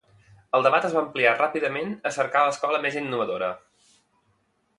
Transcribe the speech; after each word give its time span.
El 0.59 0.63
debat 0.67 0.87
es 0.87 0.95
va 0.95 0.99
ampliar 1.07 1.33
ràpidament 1.41 1.93
a 2.11 2.13
cercar 2.17 2.43
l'escola 2.47 2.81
més 2.87 2.99
innovadora. 3.03 3.53